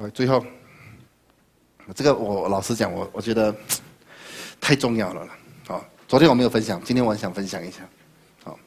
[0.00, 0.42] 呃，最后，
[1.94, 3.54] 这个我老实讲，我我觉得
[4.58, 5.32] 太重要了了。
[5.68, 7.80] 好，昨天我没有分享，今天我想分享一下。
[8.42, 8.58] 好，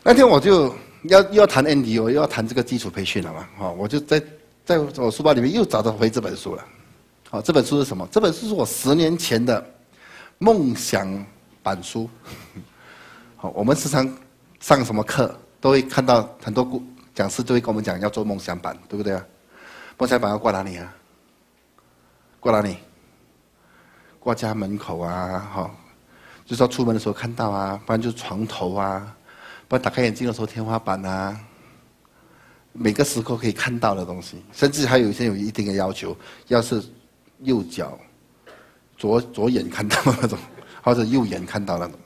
[0.00, 0.72] 那天我就
[1.08, 3.48] 要又要谈 ND，我又要谈这个基础培训了嘛。
[3.56, 4.22] 好，我就在
[4.64, 6.64] 在我书包里面又找到回这本书了。
[7.28, 8.06] 好，这本书是什么？
[8.12, 9.74] 这本书是我十年前的
[10.38, 11.26] 梦想
[11.64, 12.08] 版书。
[13.34, 14.08] 好，我们时常
[14.60, 16.80] 上什么课都会看到很多故
[17.12, 19.26] 讲师都会跟我们讲要做梦想版，对不对啊？
[20.02, 20.92] 梦想版要挂哪里啊？
[22.40, 22.76] 挂哪里？
[24.18, 25.70] 挂家门口啊，哈，
[26.44, 29.14] 就是说出门的时候看到啊，不然就是床头啊，
[29.68, 31.38] 不然打开眼睛的时候天花板啊，
[32.72, 36.16] 每个时刻可以看到的东西，甚至还有一些有一定的要求，
[36.48, 36.82] 要是
[37.42, 37.96] 右脚
[38.96, 40.36] 左左眼看到那种，
[40.82, 41.96] 或者右眼看到那种。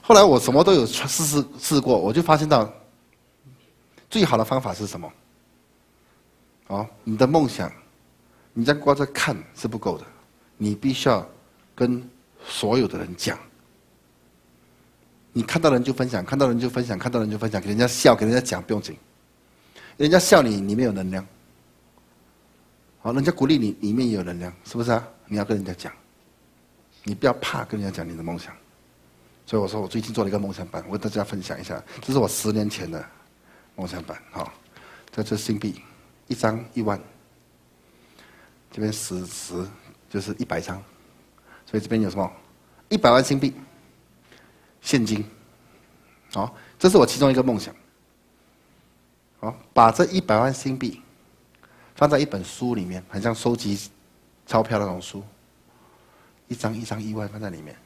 [0.00, 2.72] 后来我什么都有试试试过，我就发现到
[4.08, 5.12] 最好的方法是什么？
[6.68, 7.70] 哦，你的梦想，
[8.52, 10.04] 你在挂着看是不够的，
[10.56, 11.26] 你必须要
[11.74, 12.02] 跟
[12.46, 13.38] 所有的人讲。
[15.32, 18.96] 你看到人就分享，看到人就分享，看到人就分享，给人家笑，给人家讲不用紧。
[19.96, 21.26] 人家笑你，里面有能量。
[23.00, 25.06] 好，人家鼓励你，里面也有能量，是不是啊？
[25.26, 25.92] 你要跟人家讲，
[27.04, 28.52] 你不要怕跟人家讲你的梦想。
[29.46, 31.82] 所以我说，我最近做了一个梦想版，我跟大家分享一下。
[32.02, 33.02] 这是我十年前的
[33.76, 34.52] 梦想版，好，
[35.10, 35.80] 这是新币。
[36.28, 37.00] 一张一万，
[38.70, 39.66] 这边十十
[40.08, 40.76] 就是一百张，
[41.66, 42.30] 所以这边有什么？
[42.88, 43.52] 一百万新币，
[44.80, 45.24] 现金，
[46.32, 47.74] 好，这是我其中一个梦想。
[49.40, 51.02] 好，把这一百万新币
[51.94, 53.90] 放在一本书里面，很像收集
[54.46, 55.22] 钞票那种书，
[56.46, 57.76] 一张一张一万放在里面，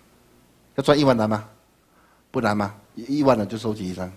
[0.77, 1.49] 要赚一万难吗？
[2.31, 2.75] 不难吗？
[2.95, 4.11] 一万的就收集一张。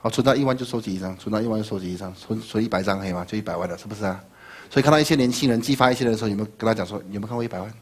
[0.00, 3.24] 好，存到一万就收集一张，存到一万就收集一张，存存一百张可以吗？
[3.24, 4.22] 就一百万了，是不是啊？
[4.70, 7.74] 所以看到一些年轻人激发一些人的时候，有没有跟他讲说，有没有看过一百万？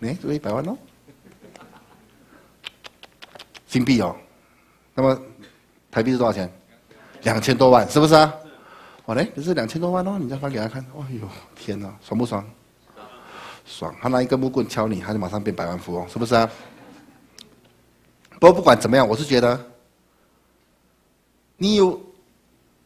[0.00, 0.76] 哎，这个一百万哦，
[3.68, 4.16] 金币哦。
[4.94, 5.16] 那么
[5.92, 6.52] 台币是多少钱？
[7.22, 8.34] 两千多万，是不是啊？
[9.04, 10.84] 哦嘞，这是两千多万哦，你再发给他看。
[10.98, 12.44] 哎呦，天哪，爽不爽？
[13.64, 13.94] 爽！
[14.02, 16.50] 他拿一根木棍敲你，他就马上变百万富翁，是不是啊？
[18.40, 19.73] 不过不管怎么样，我是觉得。
[21.56, 22.00] 你有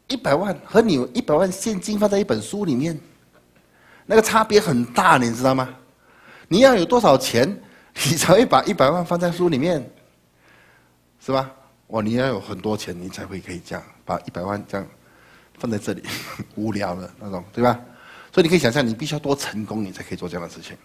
[0.09, 2.99] 一百万和你有一百万现金放在一本书里面，
[4.07, 5.69] 那个差别很大，你知道吗？
[6.49, 7.49] 你要有多少钱，
[8.07, 9.85] 你才会把一百万放在书里面，
[11.21, 11.51] 是吧？
[11.89, 14.87] 哇，你要有很多钱，你才会可以这样把一百万这样
[15.59, 16.03] 放在这里，
[16.55, 17.79] 无聊的那种，对吧？
[18.33, 20.77] 所以你可以想象，你必须要多成功，你才可以做这样的事情，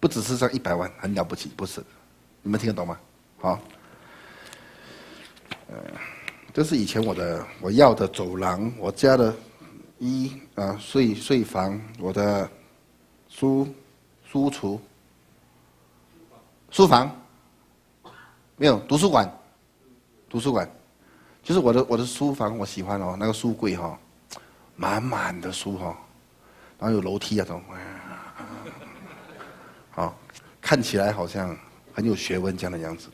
[0.00, 1.82] 不只是这一百万很了不起，不是？
[2.42, 2.98] 你们听得懂吗？
[3.38, 3.60] 好，
[5.68, 5.76] 呃。
[6.52, 9.34] 这是以前我的我要的走廊，我家的
[9.98, 12.50] 衣啊睡睡房，我的
[13.28, 13.66] 书
[14.24, 14.78] 书橱。
[16.70, 17.10] 书房。
[18.56, 19.28] 没有图书馆，
[20.28, 20.70] 图书馆。
[21.42, 23.98] 就是我的我的书房，我喜欢哦，那个书柜哈，
[24.76, 25.96] 满满的书哈，
[26.78, 27.62] 然后有楼梯啊，这种，
[29.90, 30.16] 好，
[30.60, 31.56] 看起来好像
[31.92, 33.08] 很有学问这样的样子。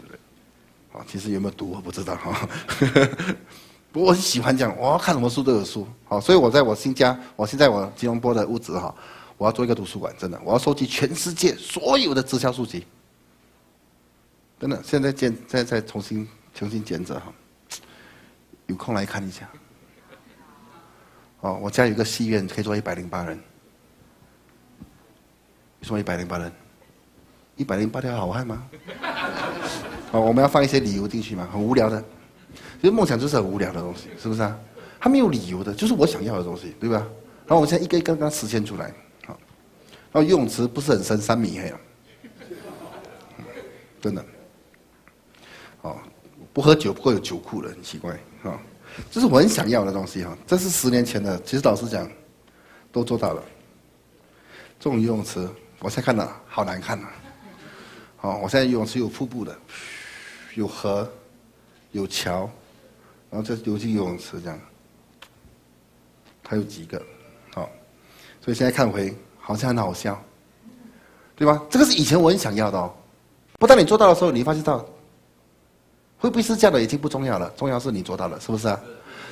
[0.93, 2.49] 啊其实有没有读我不知道哈，
[3.93, 8.94] 不过我很喜欢讲，我要看什么书都有书，好，所以我在我新家，我现在我吉隆坡的屋子哈，
[9.37, 12.87] 我要做一个图书馆，真的，我要收集全世界所有的直销书籍，
[14.59, 17.32] 真的，现在建，现在重新重新建着哈，
[18.66, 19.49] 有空来看一下。
[21.41, 23.38] 哦，我家有个戏院，可以坐一百零八人，
[25.82, 26.53] 什么一百零八人？
[27.56, 28.69] 一百零八条好汉吗？
[30.12, 32.02] 哦，我们要放一些理由进去嘛，很无聊的。
[32.80, 34.58] 其实梦想就是很无聊的东西，是不是啊？
[35.00, 37.06] 它没有理由的，就是我想要的东西，对吧？
[37.46, 38.92] 然后我现在一个一个刚实现出来，
[39.26, 39.38] 好。
[40.10, 41.80] 然后游泳池不是很深，三米黑啊，
[44.00, 44.24] 真的。
[45.82, 45.96] 哦，
[46.52, 48.58] 不喝酒不会有酒库的，很奇怪啊。
[49.10, 52.10] 这是我很想要的东西哈，这是十年前的，其实老实讲，
[52.90, 53.42] 都做到了。
[54.81, 55.49] 这种游泳池，
[55.81, 57.12] 我现在看到好难看啊。
[58.16, 59.56] 好，我现在游泳池有瀑布的。
[60.58, 61.08] 有河，
[61.93, 62.50] 有桥，
[63.31, 64.58] 然后再游进游泳池这样。
[66.49, 67.00] 还有几个，
[67.55, 67.70] 好，
[68.44, 70.20] 所以现在看回好像很好笑，
[71.37, 71.62] 对吧？
[71.70, 72.93] 这个是以前我很想要的哦。
[73.60, 74.84] 不当你做到的时候，你发现到，
[76.19, 78.81] 会不会是这样的已经不重要了，重要是你做到了，是不是啊？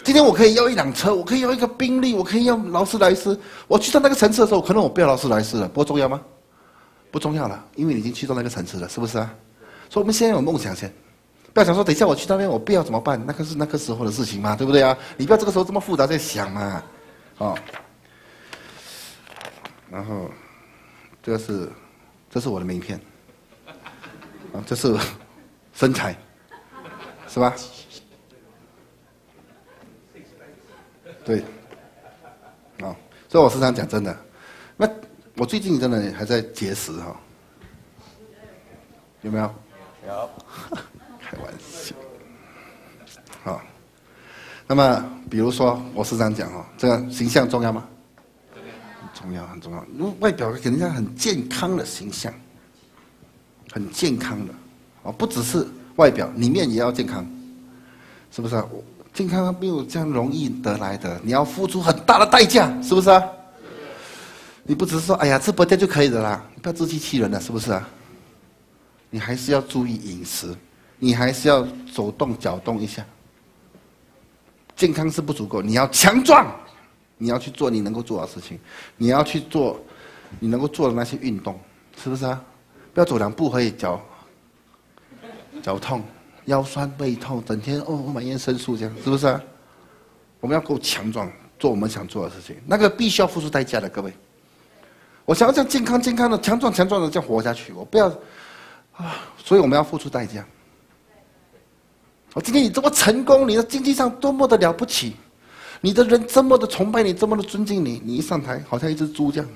[0.05, 3.37] 今天我可以要一辆车，我可以要一个宾利，我可以要劳斯莱斯。
[3.67, 6.23] 我去到那个层次的时候，可能我不要劳斯莱斯了，不过重要吗？
[7.11, 9.34] 不重要了，因为你已经去到那个层次了，是不是啊？
[9.90, 10.93] 所以我们先有梦想先。
[11.56, 13.19] 不要想说，等一下我去那边，我不要怎么办？
[13.25, 14.94] 那个是那个时候的事情嘛，对不对啊？
[15.17, 16.82] 你不要这个时候这么复杂在想嘛，
[17.38, 17.58] 哦。
[19.91, 20.31] 然后
[21.23, 21.67] 这个是，
[22.29, 23.00] 这是我的名片，
[24.53, 24.94] 啊，这是
[25.73, 26.14] 身材，
[27.26, 27.55] 是吧？
[31.25, 31.41] 对，
[32.82, 32.93] 啊，
[33.31, 34.14] 所以我时常讲真的，
[34.76, 34.87] 那
[35.38, 37.19] 我最近真的还在节食哈，
[39.23, 39.55] 有没有？
[40.06, 40.31] 有，
[41.20, 41.93] 开玩笑，
[43.43, 43.61] 好。
[44.66, 47.84] 那么，比如说，我时常讲哦，这个形象重要吗？
[49.14, 49.84] 重要，很重要。
[50.20, 52.32] 外表给人家很健康的形象，
[53.72, 54.52] 很健康的，
[55.04, 55.66] 哦，不只是
[55.96, 57.26] 外表，里面也要健康，
[58.30, 58.66] 是不是啊？
[59.14, 63.22] 健康没有这样容易得来的，你要付出很大的代价，是不是啊？
[64.64, 67.88] 你不只是说，哎呀，吃不掉就可以的啦，不要自欺欺人了，是不是啊？
[69.10, 70.54] 你还是要注意饮食，
[70.98, 73.06] 你还是要走动、搅动一下。
[74.76, 76.46] 健康是不足够，你要强壮，
[77.17, 78.58] 你要去做你能够做的事情，
[78.99, 79.81] 你要去做
[80.38, 81.58] 你能够做的那些运动，
[82.02, 82.44] 是不是啊？
[82.93, 84.00] 不要走两步可以脚
[85.62, 86.05] 脚痛、
[86.44, 89.40] 腰酸背痛，整天哦买验生素这样，是不是啊？
[90.40, 94.12] 我们要够强壮，做我们想做的事情，那个必须要付出代价的，各位。
[95.25, 98.08] 我想要这样健康、健康的、强壮、强壮的这样活下去，我不要
[98.93, 100.46] 啊，所以我们要付出代价。
[102.37, 105.17] 我今天你这么成功，你的经济上多么的了不起，
[105.81, 109.49] 你的人这么的崇拜你，这么的尊敬你，你一上台好像一只猪这样，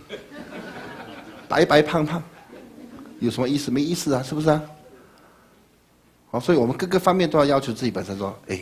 [1.47, 2.23] 白白胖胖，
[3.19, 3.71] 有什么意思？
[3.71, 4.63] 没意思啊，是不是啊？
[6.31, 8.59] 好，所以我们各个方面都要要求自己本身说，哎，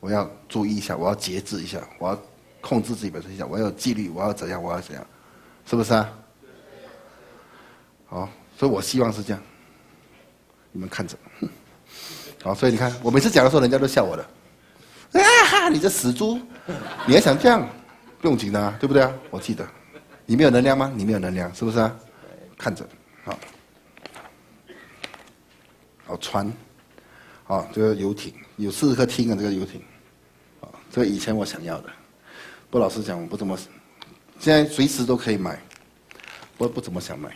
[0.00, 2.20] 我要注意一下，我要节制一下，我要
[2.60, 5.06] 控制自己本身一下，我要有纪律，我要怎样，我要怎样，
[5.64, 6.12] 是不是啊？
[8.06, 8.28] 好，
[8.58, 9.40] 所以我希望是这样，
[10.72, 11.16] 你们看着。
[12.44, 14.22] 好，所以你看，我每次讲的时候，人家都笑我的，
[15.18, 16.38] 啊哈，你这死猪，
[17.06, 17.66] 你还想这样？
[18.20, 19.10] 不用紧张啊，对不对啊？
[19.30, 19.66] 我记得，
[20.26, 20.92] 你没有能量吗？
[20.94, 21.96] 你没有能量，是不是啊？
[22.58, 22.86] 看着，
[23.24, 23.38] 好，
[26.04, 26.52] 好船，
[27.44, 29.82] 好这个游艇，有四十颗厅啊，这个游艇，
[30.60, 31.88] 啊，这个以前我想要的，
[32.68, 33.58] 不老实讲，我不怎么，
[34.38, 35.58] 现在随时都可以买，
[36.58, 37.34] 我不怎么想买，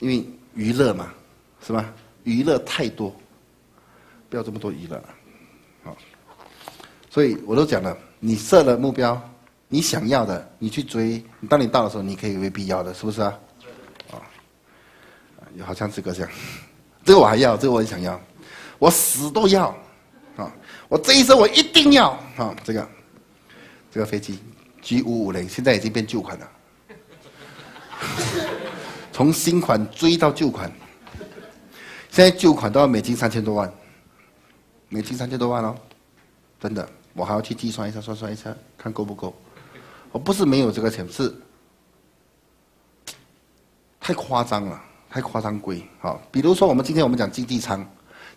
[0.00, 1.10] 因为娱乐嘛，
[1.66, 1.90] 是吧？
[2.24, 3.14] 娱乐太多，
[4.28, 4.96] 不要这么多娱乐。
[4.96, 5.04] 了，
[5.84, 5.96] 好。
[7.08, 9.20] 所以我都讲了，你设了目标，
[9.68, 11.24] 你想要的，你去追。
[11.48, 13.38] 当你到的时候，你可以为必要的，是不是啊？
[14.10, 14.18] 啊，
[15.64, 16.30] 好像这个这样，
[17.04, 18.20] 这个我还要，这个我也想要，
[18.80, 19.68] 我死都要，
[20.36, 20.52] 啊，
[20.88, 22.10] 我这一生我一定要。
[22.36, 22.88] 啊，这个，
[23.92, 24.40] 这个飞机。
[24.82, 25.48] G 五五零。
[25.48, 26.50] 现在已经变旧款了，
[29.12, 30.70] 从新款追到旧款。
[32.14, 33.68] 现在旧款都要美金三千多万，
[34.88, 35.74] 美金三千多万哦，
[36.60, 39.34] 真的，我还要去计算一下，算算一下，看够不够。
[40.12, 41.34] 我不是没有这个钱，是
[43.98, 44.80] 太夸张了，
[45.10, 45.84] 太夸张贵。
[45.98, 47.84] 好，比如说我们今天我们讲经济舱，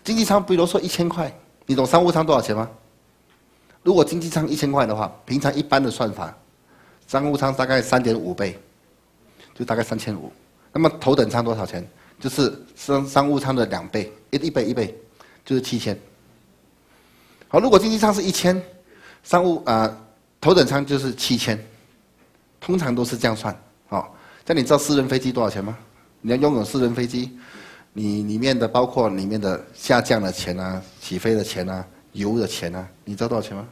[0.02, 1.32] 经济舱比如说一千块，
[1.64, 2.68] 你懂商务舱多少钱吗？
[3.84, 6.36] 如果经济舱一千块的话，平常一般的算法，
[7.06, 8.60] 商务舱大概三点五倍，
[9.54, 10.32] 就大概三千五。
[10.72, 11.88] 那么头等舱多少钱？
[12.18, 14.96] 就是商商务舱的两倍，一一倍一倍，
[15.44, 15.98] 就是七千。
[17.48, 18.60] 好，如果经济舱是一千，
[19.22, 19.96] 商务啊
[20.40, 21.58] 头等舱就是七千，
[22.60, 23.56] 通常都是这样算。
[23.86, 24.14] 好，
[24.46, 25.78] 那你知道私人飞机多少钱吗？
[26.20, 27.38] 你要拥有私人飞机，
[27.92, 33.66] 你里面的包括里面的下降的钱啊、起飞的钱啊、油的钱啊，你知道多少钱吗？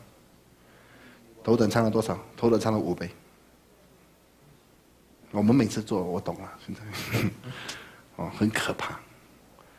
[1.42, 2.18] 头等舱的多少？
[2.36, 3.10] 头等舱的五倍。
[5.32, 6.80] 我们每次坐，我懂了，现在。
[8.16, 8.98] 哦，很可怕，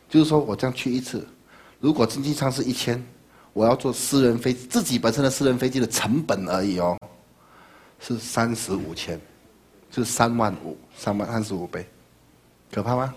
[0.08, 1.26] 就是说我这样去一次，
[1.80, 3.04] 如果经济舱是一千，
[3.52, 6.96] 我要坐私人飞自己本身的私人飞机的成本而已哦，
[7.98, 9.20] 是三十五千，
[9.90, 11.84] 就是三万五，三万三十五倍，
[12.70, 13.14] 可怕吗？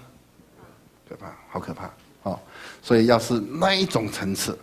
[1.07, 1.91] 可怕，好可怕
[2.23, 2.39] 哦！
[2.81, 4.57] 所以要是那一种层次，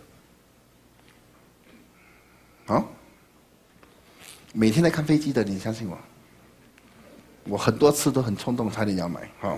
[2.65, 2.83] 啊，
[4.51, 5.97] 每天在看飞机的，你相信我，
[7.45, 9.57] 我很多次都很冲动，差点要买，哈。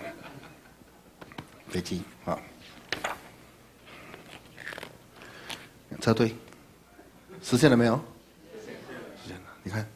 [1.72, 2.38] 飞机啊，
[6.02, 6.36] 车队
[7.42, 7.96] 实现了没有？
[8.54, 9.42] 实现了。
[9.64, 9.88] 你看，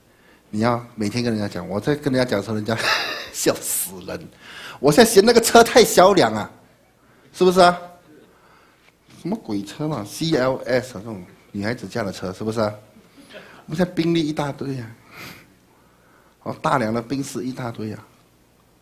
[0.49, 2.77] 你要每天跟人家讲，我在跟人家讲的时候，人家
[3.33, 4.25] 笑死人。
[4.79, 6.49] 我现在嫌那个车太小辆啊，
[7.33, 7.77] 是不是啊？
[9.21, 12.73] 什么鬼车嘛，CLS 这种女孩子驾的车，是不是啊？
[13.65, 14.89] 我们现在宾利一大堆呀，
[16.43, 17.99] 哦，大量的宾士一大堆呀，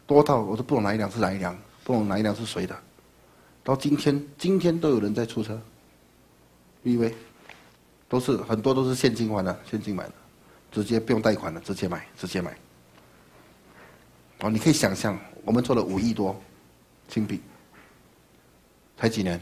[0.06, 1.58] 多到我都不懂哪一辆是哪一辆。
[1.84, 2.76] 不懂哪一辆是谁的，
[3.64, 5.60] 到今天，今天都有人在出车，
[6.84, 7.14] 因为
[8.08, 10.14] 都是很多都是现金还的，现金买的，
[10.72, 12.58] 直接不用贷款的，直接买，直接买，
[14.40, 16.40] 哦，你可以想象，我们做了五亿多
[17.08, 17.42] 金币，
[18.98, 19.40] 才几年？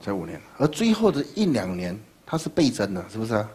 [0.00, 3.48] 才五年，而最后的一两年，它是倍增的，是不是啊？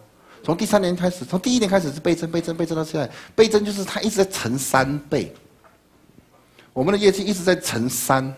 [0.43, 5.33] 从第三年开始，从第一年开始是倍增，倍增，倍增到现在，倍增就是它一直在乘三倍。
[6.73, 8.35] 我们的业绩一直在乘三，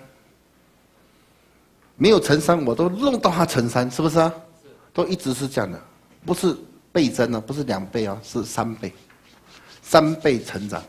[1.95, 4.33] 没有乘三，我都弄到它乘三，是不是啊？
[4.93, 5.81] 都一直是这样的，
[6.25, 6.55] 不是
[6.91, 8.93] 倍增呢，不是两倍啊，是三倍，
[9.81, 10.83] 三倍成长。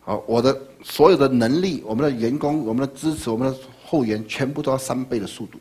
[0.00, 5.60] 好，我的所有的能力，我们的员工，我们的支持，我们的后援，全部都要三倍的速度，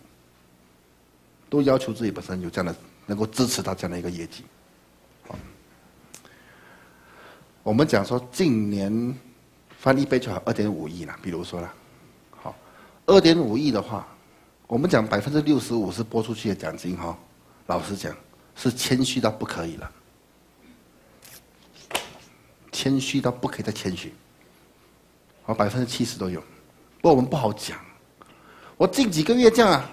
[1.49, 2.75] 都要求自己本身有这样的。
[3.09, 4.43] 能够支持到这样的一个业绩，
[7.63, 9.15] 我们讲说，近年
[9.79, 11.17] 翻一倍就好，二点五亿啦。
[11.21, 11.73] 比如说啦，
[12.31, 12.53] 好，
[13.05, 14.05] 二点五亿的话，
[14.67, 17.17] 我们讲百分之六十五是拨出去的奖金哈。
[17.67, 18.13] 老实讲，
[18.55, 19.91] 是谦虚到不可以了，
[22.73, 24.13] 谦虚到不可以再谦虚。
[25.43, 26.41] 好，百分之七十都有，
[26.99, 27.79] 不过我们不好讲。
[28.75, 29.89] 我近几个月这样啊，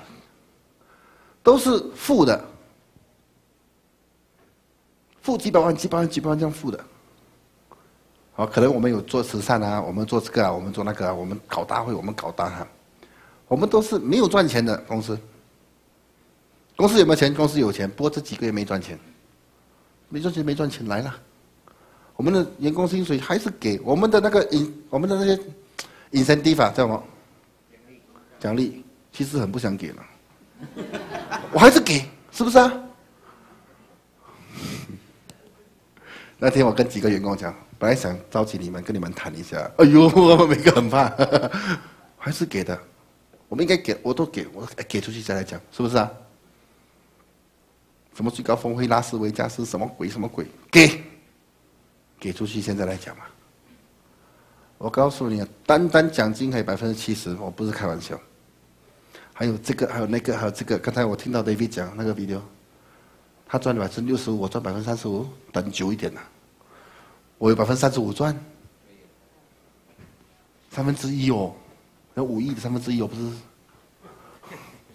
[1.44, 2.44] 都是负的。
[5.22, 6.84] 负几百万、几百万、几百万这样负的，
[8.36, 12.68] 好，可能我们有做慈善啊，我们做这个啊，我们做那个啊，我们搞大会，我们搞大哈，
[13.48, 15.18] 我们都是没有赚钱的公司。
[16.76, 17.32] 公司有没有钱？
[17.32, 18.98] 公司有钱，不过这几个月没赚钱，
[20.10, 21.14] 没赚钱，没赚钱来了。
[22.14, 25.42] 我们的员工薪水还是给我们的那个引，我们的那些
[26.10, 27.02] 隐身地法叫什么？
[28.38, 30.04] 奖励，其实很不想给了，
[31.52, 32.70] 我还是给，是不是啊？
[36.38, 41.10] 那天我跟几个员工讲，本来想召集你们跟你们谈一下，哎呦， 我们每个很怕，
[42.18, 42.78] 还是给的，
[43.48, 46.10] 我们应该给，我都给，我给出去再来讲，是不是啊？
[48.14, 51.02] 什么最高峰会拉斯维加斯什么鬼什么鬼，给，
[52.18, 53.24] 给出去现在来讲嘛。
[54.78, 58.18] 我告诉你，单单奖金还有百分之七十，我不是开玩笑。
[59.32, 62.40] 还有这个，还有那个，还有这个，刚才我听到 David 讲那个 video。
[63.48, 66.20] 他赚百分之六十五，我赚百分之三十五，等久一点了。
[67.38, 68.36] 我有百分之三十五赚，
[70.70, 71.54] 三分之一哦，
[72.12, 73.30] 那五亿的三分之一哦，不是，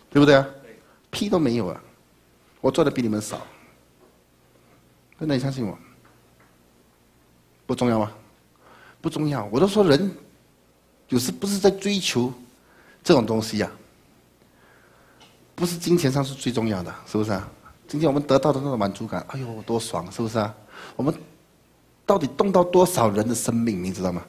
[0.10, 0.46] 对不对啊？
[1.10, 1.82] 屁都没有啊！
[2.60, 3.42] 我赚的比你们少，
[5.20, 5.78] 真的你相信我？
[7.66, 8.12] 不重要吗？
[9.00, 9.46] 不重要。
[9.46, 10.12] 我都说人，
[11.10, 12.34] 有时不是在追求
[13.04, 13.72] 这种东西呀，
[15.56, 17.50] 不是金钱上是最重要的，是不是啊？
[17.92, 20.56] 今天我们得到的那种满足感，哎呦，多爽，是不是啊？
[20.96, 21.14] 我们
[22.06, 24.22] 到底动到多少人的生命，你知道吗？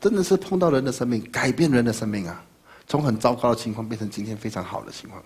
[0.00, 2.42] 真的是碰到人的生命，改变人的生命啊！
[2.86, 5.22] 从很糟糕的情况变成今天非常好的情况，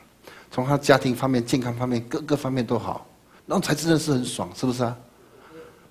[0.50, 3.06] 从他家庭方面、健康方面各个方面都好，
[3.46, 4.96] 那才真的是很爽，是不是啊？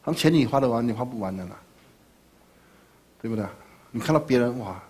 [0.04, 1.56] 他钱你花得完，你花不完的啦，
[3.22, 3.46] 对不对？
[3.90, 4.84] 你看到别人哇，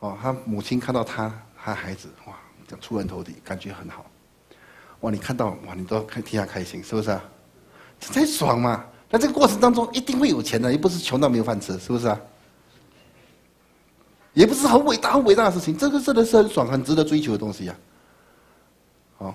[0.00, 2.34] 哦，他母亲看到他，他孩子哇，
[2.68, 4.04] 这样出人头地，感觉很好。
[5.04, 7.22] 哇，你看到哇，你都开替他开心，是不是啊？
[8.00, 8.82] 这才爽嘛！
[9.10, 12.18] 那这个过程当中一定会有钱的，又不是穷到没有饭吃，是不是啊？
[14.32, 17.76] 也不是很伟大、很伟大的事情，这个真的是很爽、很值得追求的东西呀。
[19.18, 19.34] 好，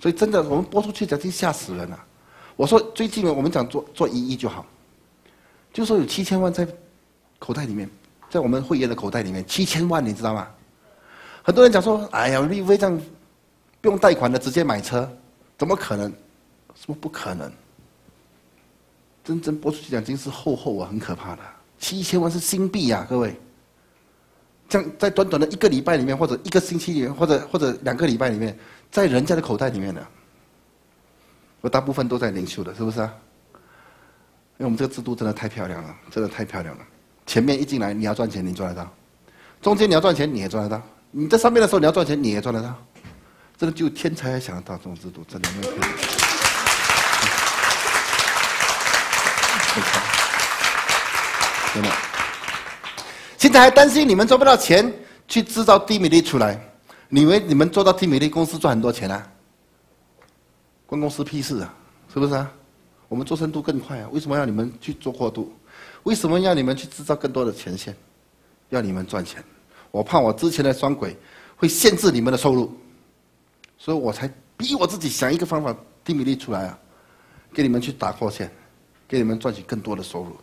[0.00, 1.98] 所以真的，我们播出去奖金吓死人了。
[2.54, 4.64] 我说最近我们讲做做一亿就好，
[5.72, 6.64] 就说有七千万在
[7.40, 7.90] 口袋里面，
[8.30, 10.46] 在我们会员的口袋里面，七千万你知道吗？
[11.42, 13.00] 很多人讲说，哎呀，立非这样。
[13.80, 15.10] 不用贷款的直接买车，
[15.56, 16.10] 怎么可能？
[16.74, 17.50] 什么不可能？
[19.24, 21.42] 真正拨出去奖金是厚厚啊，很可怕的，
[21.78, 23.34] 七千万是新币呀，各位。
[24.68, 28.58] 这样在短短的一个礼拜里面，或者一个星期里面，或者或者两个礼拜里面，
[28.90, 30.06] 在人家的口袋里面的，
[31.60, 33.14] 我大部分都在领袖的，是不是啊？
[34.58, 36.84] 因为我们这个制度真的太漂亮了，真的太漂亮了。
[37.26, 38.90] 前面一进来你要赚钱，你赚得到；
[39.62, 42.74] 中间你要赚钱，你也赚得到；你在上面的时候你要赚钱，你也赚得到。
[43.58, 45.72] 真的就天才想到这种制度，真的没有。
[53.36, 54.92] 现在还担心你们赚不到钱
[55.26, 56.60] 去制造低米粒出来？
[57.08, 59.26] 你以为你们做到低米粒公司赚很多钱啊？
[60.86, 61.74] 关公司屁事啊？
[62.14, 62.48] 是不是啊？
[63.08, 64.08] 我们做深度更快啊！
[64.12, 65.52] 为什么要你们去做过度？
[66.04, 67.96] 为什么要你们去制造更多的前线？
[68.68, 69.42] 要你们赚钱？
[69.90, 71.16] 我怕我之前的双轨
[71.56, 72.72] 会限制你们的收入。
[73.78, 76.78] 所以我才逼我自己想一个方法，低米粒出来啊，
[77.54, 78.50] 给你们去打破线，
[79.06, 80.36] 给你们赚取更多的收入，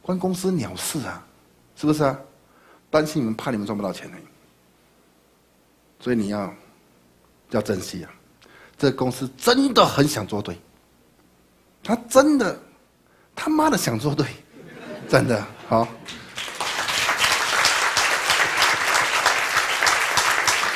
[0.00, 1.22] 关公司鸟事啊，
[1.76, 2.18] 是不是啊？
[2.90, 4.16] 担心你们，怕你们赚不到钱呢。
[6.00, 6.54] 所以你要
[7.50, 8.10] 要珍惜啊，
[8.78, 10.58] 这公司真的很想做对，
[11.84, 12.58] 他真的
[13.36, 14.26] 他妈的想做对，
[15.06, 15.86] 真的好。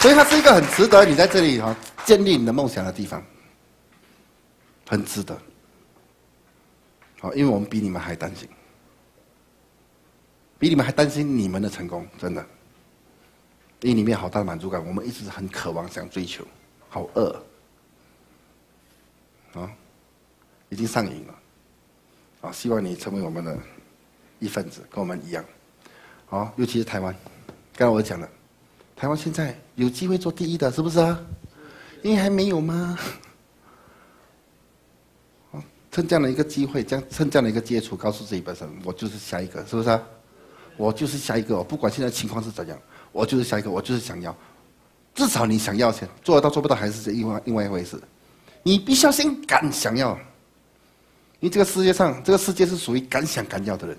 [0.01, 3.25] 所以它是一个很值得你在这里哈建立你的梦想的地方，
[4.89, 5.39] 很值得。
[7.21, 8.49] 好，因为我们比你们还担心，
[10.59, 12.45] 比你们还担心你们的成功，真的。
[13.81, 16.47] 因为里面好大的满足感，我们一直很渴望想追求，
[16.89, 17.45] 好饿，
[19.55, 19.69] 啊，
[20.69, 21.35] 已经上瘾了，
[22.43, 23.59] 啊，希望你成为我们的
[24.39, 25.45] 一份子，跟我们一样，
[26.27, 27.13] 好，尤其是台湾，
[27.75, 28.29] 刚才我讲了，
[28.95, 31.21] 台湾现在有机会做第一的，是不是啊？
[32.03, 32.99] 因为还没有吗？
[35.91, 40.03] 趁这样的一个机会，将趁这样的一个接触，告诉自己本身，我就是下一个，是不是啊？
[40.79, 42.79] 我就是下一个，我不管现在情况是怎样。
[43.13, 44.35] 我就是下一个，我就是想要，
[45.15, 48.01] 至少你想要先做得到做不到还是这另外另外一回事。
[48.63, 50.17] 你必须要先敢想要，
[51.41, 53.99] 因为这个世界上这个世界是属于敢想敢要的人。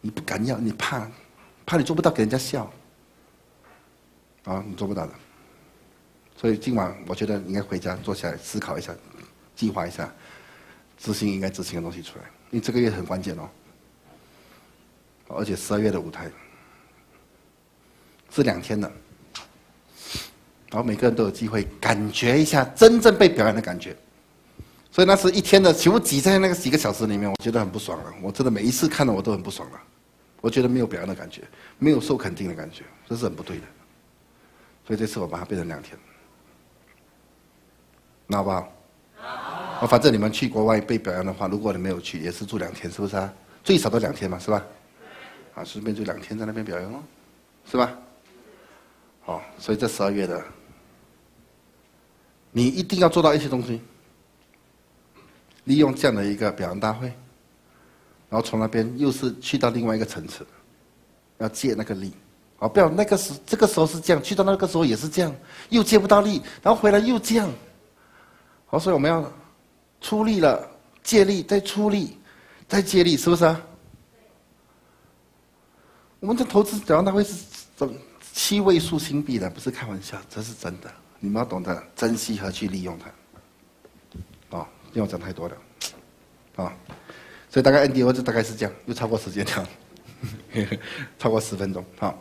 [0.00, 1.10] 你不敢要，你怕，
[1.66, 2.70] 怕你做不到给人家笑，
[4.44, 5.12] 啊，你做不到的。
[6.36, 8.94] 所以今晚我觉得应该回家坐下来思考一下，
[9.54, 10.12] 计划一下，
[10.98, 13.48] 执行应该执行的东西出来，因为这个月很关键哦，
[15.28, 16.30] 而且十二月的舞台。
[18.30, 18.90] 是两天的，
[20.68, 23.96] 然后每个人都有机会感觉一下真正被表演的感觉，
[24.90, 28.12] 所以那是一天的，全部挤在那个几个小时里面，我觉得很不爽了。
[28.20, 29.80] 我真的每一次看到我都很不爽了，
[30.40, 31.42] 我觉得没有表演的感觉，
[31.78, 33.62] 没有受肯定的感觉，这是很不对的。
[34.84, 35.96] 所以这次我把它变成两天，
[38.26, 38.72] 那好不好？
[39.80, 39.86] 好。
[39.86, 43.32] 反正你们去国外被表扬的话，如果你没有去，也是住两天，是不是啊？
[43.62, 44.64] 最少都两天嘛，是吧？
[45.54, 47.02] 啊，顺便住两天在那边表扬哦，
[47.70, 47.92] 是吧？
[49.24, 50.42] 好，所以这十二月的，
[52.50, 53.80] 你一定要做到一些东西，
[55.64, 57.06] 利用这样的一个表扬大会，
[58.28, 60.46] 然后从那边又是去到另外一个层次，
[61.38, 62.12] 要借那个力，
[62.58, 65.34] 哦，不要那个时这个时候是这样，去到那个时候也是这样，
[65.70, 67.50] 又借不到力，然后回来又这样，
[68.74, 69.24] 好，所以我们要
[70.00, 70.68] 出力了，
[71.00, 72.18] 借力再出力，
[72.66, 73.62] 再借力，是不是啊？
[76.18, 77.44] 我们的投资表扬大会是
[77.76, 77.88] 怎？
[78.32, 80.92] 七位数新币的不是开玩笑，这是真的。
[81.20, 84.58] 你们要懂得珍惜和去利用它。
[84.58, 85.56] 哦，因为我讲太多了，
[86.56, 86.72] 啊，
[87.48, 89.68] 所以大概 N D O 就大概是这样，又超过时间了，
[91.16, 91.84] 超过十分钟。
[91.96, 92.18] 好，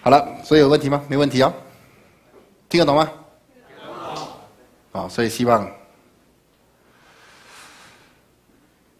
[0.00, 1.04] 好了，所以有问题吗？
[1.08, 1.54] 没问题哦，
[2.68, 3.08] 听得懂吗？
[4.92, 5.64] 啊，所以希望，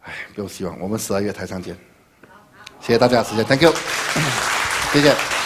[0.03, 1.77] 哎，不用希望，我们十二月台上见。
[2.81, 3.73] 谢谢大家的时间，Thank you，
[4.93, 5.42] 谢谢。